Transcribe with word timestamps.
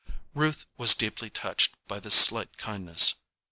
"]Ruth 0.33 0.65
was 0.77 0.95
deeply 0.95 1.29
touched 1.29 1.75
by 1.87 1.99
this 1.99 2.15
slight 2.15 2.57
kindness. 2.57 3.13